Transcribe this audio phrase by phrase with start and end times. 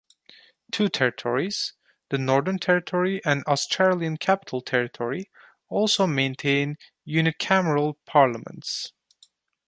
[0.71, 1.73] Two territories,
[2.09, 5.29] the Northern Territory and Australian Capital Territory,
[5.69, 6.77] also maintain
[7.07, 8.93] unicameral parliaments.